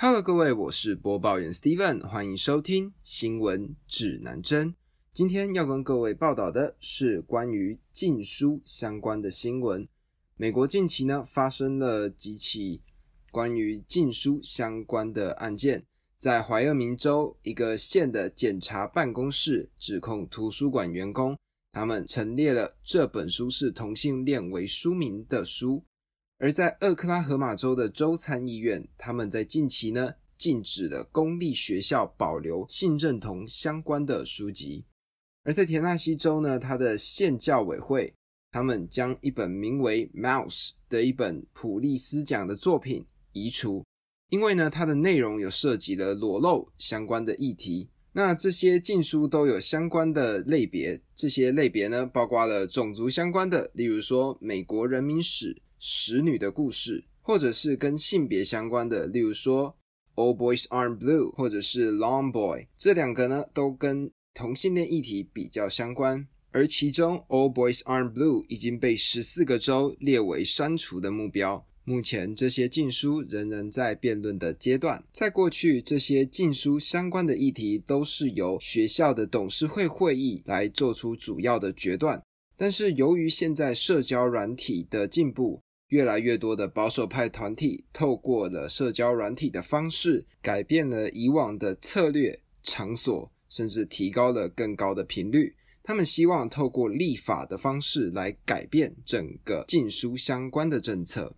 [0.00, 4.76] Hello，各位，我是播报员 Steven，欢迎收听新闻指南针。
[5.12, 9.88] 今天要跟各位报道的是关于禁书相关的新闻。
[10.36, 12.80] 美国近期呢发生了几起
[13.32, 15.84] 关于禁书相关的案件，
[16.16, 21.36] 在怀俄明州一个县的检察办公室指控图书馆员工，
[21.72, 25.82] 他们陈列了这本书是同性恋为书名的书。
[26.40, 34.84] 而在俄克拉荷马州的州参议院，他们在近期呢禁止了公立学校保留性认同相关的书籍。
[35.42, 38.14] 而在田纳西州呢，它的县教委会，
[38.52, 43.84] 他们将一本名为《Mouse》的一本普利斯奖的作品移除，
[44.28, 47.88] 因为呢它的内容有涉及了裸露相关的议题。
[48.12, 55.60] 那这些禁书都有相关的类别，这些类别呢包括了种族相关的，例如说美国人民史。
[55.78, 59.76] 使女的故事，或者是跟性别相关的，例如说
[60.22, 66.26] 《All Boys Aren't Blue》或者是《Long Boy》，这两个呢都跟同性恋议题比较相关。
[66.50, 71.64] 而其中《All Boys Aren't Blue》已经被十四个州列为删除的目标。
[71.84, 75.02] 目前这些禁书仍然在辩论的阶段。
[75.10, 82.22] 在过去，这些禁书相关的议题都是由学校的董事会会议来做出主要的决断。
[82.56, 95.54] 但是由于现在社交软体的进步，越来越多的保守派团体透过了社交软体的方式，改变了以往的策略、场所，甚至提高了更高的频率。
[95.82, 101.34] 他们希望透过立法的方式来改变整个禁书相关的政策。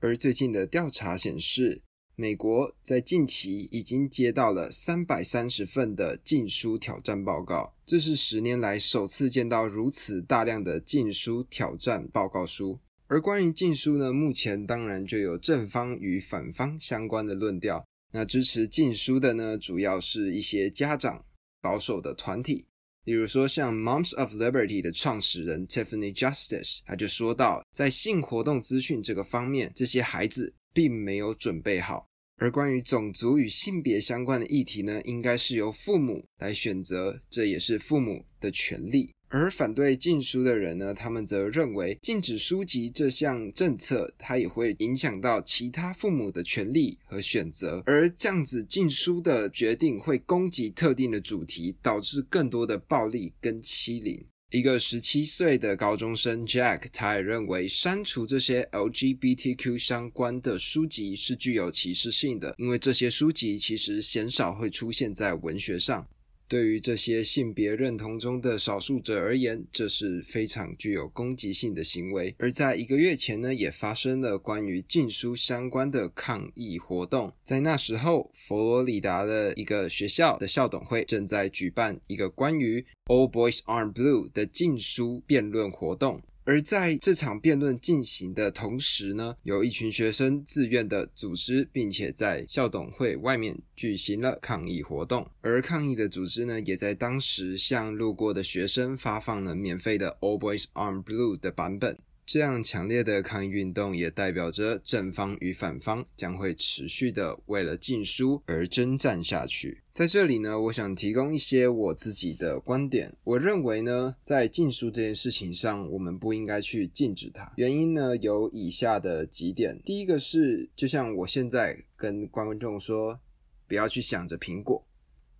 [0.00, 1.82] 而最近的调查显示，
[2.16, 12.80] 美国在近期已经接到了三百三十份的禁书挑战报告，这是十年来首次见到如此大量的禁书挑战报告书。
[13.08, 17.86] 而关于禁书呢，目前当然就有正方与反方相关的论调。
[18.12, 21.24] 那支持禁书的呢，主要是一些家长
[21.60, 22.66] 保守的团体，
[23.04, 32.06] 例如说像 Moms of Liberty 的创始人 Tiffany Justice，他就说到，在性活动资讯这个方面，这些孩子并没有准备好。
[32.38, 39.14] 而关于种族与性别相关的议题呢，应该是由父母来选择，这也是父母的权利。
[39.28, 47.82] 而反对禁书的人呢，他们则认为禁止书籍这项政策，它也会影响到其他父母的权利和选择。
[47.86, 54.24] 而这样子禁书的决定会攻击特定的主题，导致更多的暴力跟欺凌。
[54.52, 66.06] 一个十七岁的高中生 Jack，他也认为删除这些 LGBTQ 相关的书籍是具有歧视性的，因为这些书籍其实鲜少会出现在文学上。
[66.48, 72.34] 对于这些性别认同中的少数者而言，这是非常具有攻击性的行为。
[72.38, 77.32] 而在一个月前呢，也发生了关于禁书相关的抗议活动。
[77.42, 86.22] 在那时候，佛罗里达的一个学校的校董会正在举办一个关于 All Boys Aren't Blue 的禁书辩论活动。
[86.46, 95.28] 而在这场辩论进行的同时呢，有一群学生自愿的组织，并且在校董会外面举行了抗议活动。
[95.40, 101.98] 而抗议的组织呢，也在当时向路过的学生发放了免费的 All Boys on Blue 的版本。
[102.26, 109.82] 这样强烈的抗议运动也代表着正方与反方将会持续的为了禁书而征战下去。
[109.92, 113.14] 在这里呢，我想提供一些我自己的观点。
[113.22, 117.52] 我认为呢，在禁书这件事情上，我们不应该去禁止它。
[117.56, 123.20] 原因呢有以下的几点：第一个是，就像我现在跟观众说，
[123.68, 124.85] 不要去想着苹果。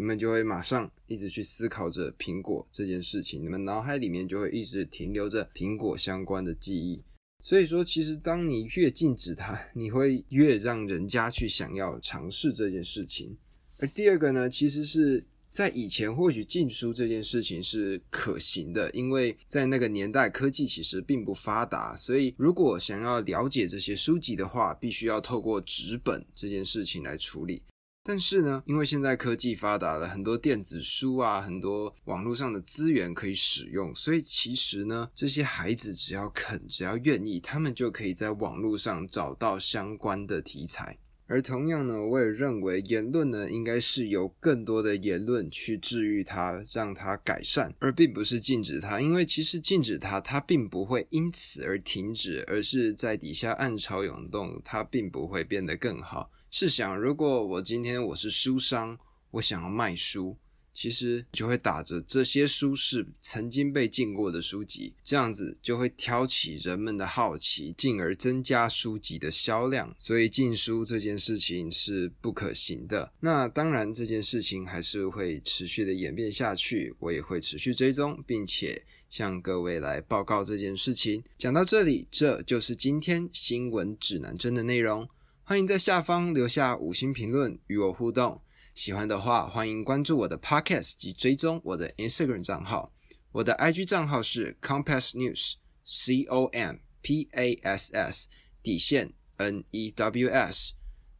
[0.00, 7.04] 你们就会马上一直去思考着苹果这件事情，你们脑海里面就会一直停留着苹果相关的记忆。
[7.44, 13.36] 所以说，其实当你越禁止它，你会越让人家去想要尝试这件事情。
[13.80, 27.64] 而第二个呢，其实是在以前或许禁书这件事情是可行的，因为在那个年代科技其实并不发达，所以如果想要了解这些书籍的话，必须要透过纸本这件事情来处理。
[28.10, 40.98] 但是呢，因为现在科技发达了，很多电子书啊，很多网络上的资源可以使用，所以其实呢，这些孩子只要肯，只要愿意，他们就可以在网络上找到相关的题材。
[41.32, 49.00] 而同样呢，我也认为言论呢，应该是由更多的言论去治愈它，让它改善，而并不是禁止它。
[49.00, 56.32] 因为其实禁止它，它并不会因此而停止，而是在底下暗潮涌动，它并不会变得更好。
[56.50, 58.98] 试想，如果我今天我是书商，
[59.30, 60.36] 我想要卖书，
[60.72, 69.94] 其实就会打着这些书是曾经被禁过的书籍，这样子就会挑起人们的好奇，进而增加书籍的销量。
[69.98, 73.12] 所以禁书这件事情是不可行的。
[73.20, 81.22] 那当然，这件事情还是会持续的演变下去，我也会持续追踪，并且向各位来报告这件事情。
[81.36, 85.08] 讲到这里，这就是今天新闻指南针的内容。
[85.50, 88.40] 欢迎在下方留下五星评论与我互动。
[88.72, 92.92] 喜欢的话，欢迎关注我的 Podcast 及追踪我的 Instagram 账号。
[93.32, 98.28] 我的 IG 账号是 Compass News，C O M P A S S
[98.62, 100.74] 底线 N E W S。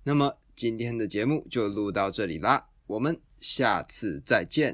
[0.05, 4.69] 那么今天的节目就录到这里啦，我们下次再见。